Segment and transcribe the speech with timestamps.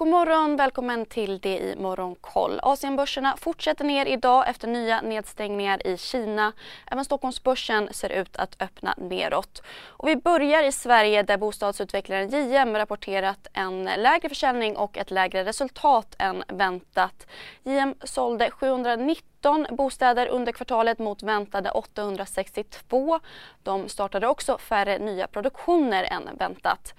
[0.00, 2.60] God morgon, välkommen till det i Morgonkoll.
[2.62, 6.52] Asienbörserna fortsätter ner idag efter nya nedstängningar i Kina.
[6.86, 9.62] Även Stockholmsbörsen ser ut att öppna neråt.
[9.86, 15.44] Och vi börjar i Sverige där bostadsutvecklaren JM rapporterat en lägre försäljning och ett lägre
[15.44, 17.26] resultat än väntat.
[17.62, 23.20] JM sålde 790 19 bostäder under kvartalet mot väntade 862.
[23.62, 26.94] De startade också färre nya produktioner än väntat.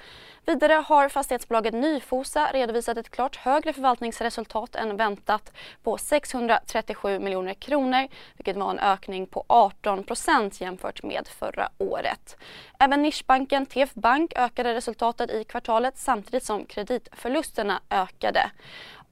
[0.45, 8.07] Vidare har fastighetsbolaget Nyfosa redovisat ett klart högre förvaltningsresultat än väntat på 637 miljoner kronor
[8.37, 12.37] vilket var en ökning på 18 procent jämfört med förra året.
[12.79, 18.51] Även nischbanken TF Bank ökade resultatet i kvartalet samtidigt som kreditförlusterna ökade.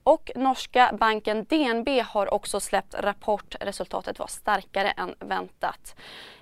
[0.04, 3.56] Och norska banken DNB har också släppt rapport.
[3.60, 5.96] Resultatet var starkare än väntat.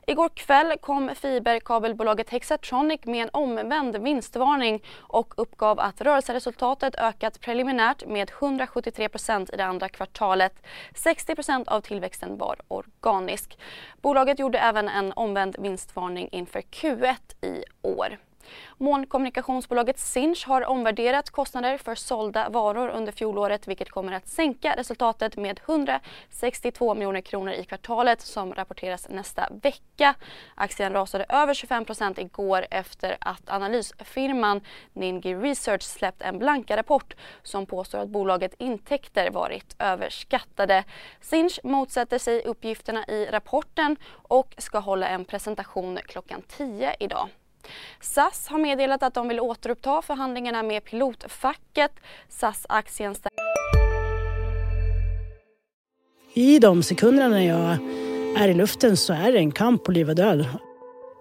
[0.10, 8.06] Igår kväll kom fiberkabelbolaget Hexatronic med en omvänd vinstvarning och uppgav att rörelseresultatet ökat preliminärt
[8.06, 10.54] med 173% i det andra kvartalet.
[10.94, 13.60] 60% av tillväxten var organisk.
[14.02, 18.18] Bolaget gjorde även en omvänd vinstvarning inför Q1 i år.
[18.78, 25.38] Molnkommunikationsbolaget Sinch har omvärderat kostnader för sålda varor under fjolåret vilket kommer att sänka resultatet
[25.38, 30.16] med 162 miljoner kronor i kvartalet som rapporteras nästa vecka.
[30.56, 34.62] Aktien rasade över 25% igår efter att analysfirman
[34.94, 40.84] Ningi Research släppt en blanka rapport som påstår att bolagets intäkter varit överskattade.
[41.22, 47.30] Sinch motsätter sig uppgifterna i rapporten och ska hålla en presentation klockan 10 idag.
[48.02, 51.92] SAS har meddelat att de vill återuppta förhandlingarna med pilotfacket.
[52.30, 53.16] SAS-aktien
[56.34, 57.78] I de sekunderna när jag
[58.44, 60.46] är i luften så är det en kamp på liv och död.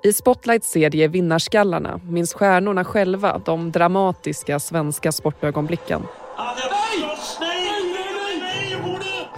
[0.04, 6.02] I Spotlights serie Vinnarskallarna minns stjärnorna själva de dramatiska svenska sportögonblicken.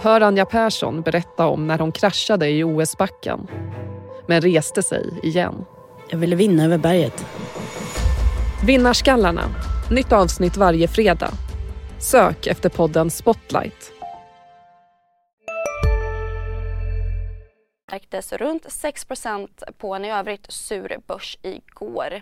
[0.01, 3.47] Hör Anja Persson berätta om när hon kraschade i OS-backen
[4.27, 5.65] men reste sig igen.
[6.11, 7.25] Jag ville vinna över berget.
[8.65, 9.43] Vinnarskallarna.
[9.91, 11.31] Nytt avsnitt varje fredag.
[11.99, 13.93] Sök efter podden Spotlight.
[17.91, 19.07] märktes runt 6
[19.77, 22.21] på en i övrigt sur börs igår.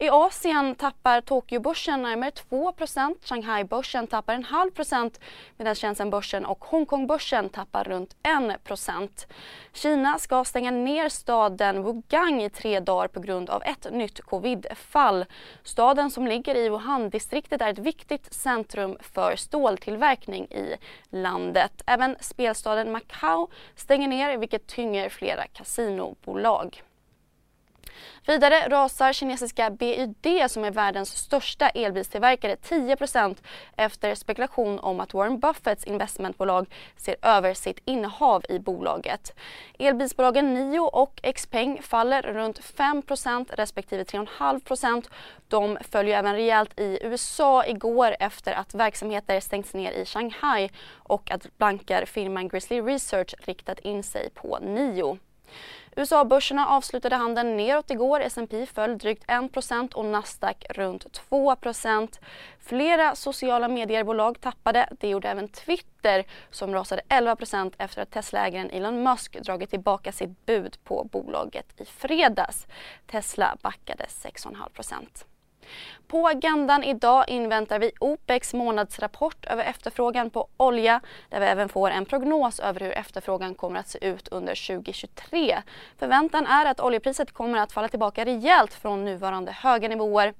[0.00, 5.20] I Asien tappar Tokyobörsen närmare 2% Shanghai-börsen tappar en halv procent
[5.56, 9.26] medan Shenzhen-börsen och Hongkong-börsen tappar runt 1%
[9.72, 15.24] Kina ska stänga ner staden Wugang i tre dagar på grund av ett nytt covidfall.
[15.62, 20.76] Staden som ligger i Wuhan-distriktet är ett viktigt centrum för ståltillverkning i
[21.10, 21.82] landet.
[21.86, 26.82] Även spelstaden Macao stänger ner vilket tynger flera kasinobolag.
[28.26, 33.36] Vidare rasar kinesiska BYD som är världens största elbilstillverkare 10%
[33.76, 39.34] efter spekulation om att Warren Buffetts investmentbolag ser över sitt innehav i bolaget.
[39.78, 45.08] Elbilsbolagen Nio och Xpeng faller runt 5% respektive 3,5%
[45.48, 51.30] De följer även rejält i USA igår efter att verksamheter stängts ner i Shanghai och
[51.30, 55.18] att bankarfirman Grizzly Research riktat in sig på Nio.
[55.96, 58.20] USA-börserna avslutade handeln neråt igår.
[58.20, 62.18] S&P föll drygt 1% och Nasdaq runt 2%
[62.60, 64.88] Flera sociala mediebolag tappade.
[65.00, 70.46] Det gjorde även Twitter som rasade 11% efter att Tesla-ägaren Elon Musk dragit tillbaka sitt
[70.46, 72.66] bud på bolaget i fredags.
[73.06, 75.24] Tesla backade 6,5
[76.08, 81.90] på agendan idag inväntar vi OPECs månadsrapport över efterfrågan på olja där vi även får
[81.90, 85.62] en prognos över hur efterfrågan kommer att se ut under 2023.
[85.98, 90.34] Förväntan är att oljepriset kommer att falla tillbaka rejält från nuvarande höga nivåer.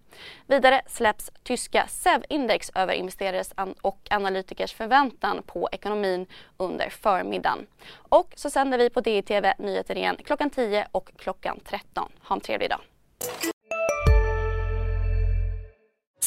[0.46, 7.66] Vidare släpps tyska SEV-index över investerares och analytikers förväntan på ekonomin under förmiddagen.
[8.08, 12.12] Och så sänder vi på DTV Nyheter igen klockan 10 och klockan 13.
[12.22, 12.80] Ha en trevlig dag.